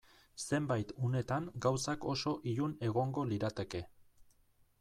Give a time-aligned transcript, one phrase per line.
[0.43, 3.83] Zenbait unetan gauzak oso ilun egongo lirateke.